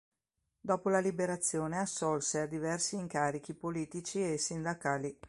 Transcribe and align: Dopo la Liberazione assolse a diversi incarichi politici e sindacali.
Dopo 0.59 0.89
la 0.89 0.97
Liberazione 0.97 1.77
assolse 1.77 2.39
a 2.39 2.45
diversi 2.47 2.95
incarichi 2.95 3.53
politici 3.53 4.31
e 4.33 4.39
sindacali. 4.39 5.15